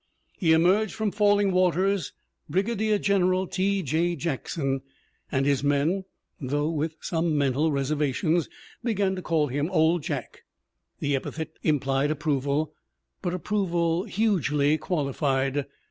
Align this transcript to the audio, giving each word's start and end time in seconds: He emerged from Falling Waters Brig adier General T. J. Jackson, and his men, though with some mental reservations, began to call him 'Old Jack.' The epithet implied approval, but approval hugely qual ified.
He 0.39 0.51
emerged 0.53 0.95
from 0.95 1.11
Falling 1.11 1.51
Waters 1.51 2.11
Brig 2.49 2.65
adier 2.65 2.99
General 2.99 3.45
T. 3.45 3.83
J. 3.83 4.15
Jackson, 4.15 4.81
and 5.31 5.45
his 5.45 5.63
men, 5.63 6.05
though 6.39 6.71
with 6.71 6.95
some 7.01 7.37
mental 7.37 7.71
reservations, 7.71 8.49
began 8.83 9.15
to 9.15 9.21
call 9.21 9.45
him 9.45 9.69
'Old 9.69 10.01
Jack.' 10.01 10.41
The 11.01 11.15
epithet 11.15 11.49
implied 11.61 12.09
approval, 12.09 12.73
but 13.21 13.35
approval 13.35 14.05
hugely 14.05 14.75
qual 14.79 15.05
ified. 15.05 15.67